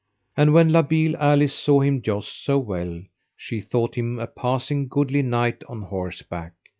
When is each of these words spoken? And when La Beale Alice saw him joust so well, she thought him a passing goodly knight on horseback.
And 0.35 0.51
when 0.51 0.71
La 0.71 0.81
Beale 0.81 1.15
Alice 1.17 1.53
saw 1.53 1.81
him 1.81 2.01
joust 2.01 2.43
so 2.43 2.57
well, 2.57 3.03
she 3.37 3.61
thought 3.61 3.93
him 3.93 4.17
a 4.17 4.25
passing 4.25 4.87
goodly 4.87 5.21
knight 5.21 5.63
on 5.69 5.83
horseback. 5.83 6.53